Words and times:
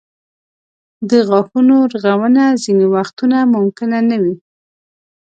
د 1.09 1.11
غاښونو 1.29 1.77
رغونه 2.03 2.43
ځینې 2.63 2.85
وختونه 2.95 3.37
ممکنه 3.55 3.97
نه 4.09 4.17
وي. 4.23 4.35